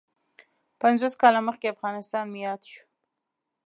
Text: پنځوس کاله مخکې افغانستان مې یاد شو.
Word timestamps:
پنځوس 0.81 1.13
کاله 1.21 1.39
مخکې 1.47 1.67
افغانستان 1.75 2.25
مې 2.31 2.39
یاد 2.47 2.61
شو. 2.71 2.81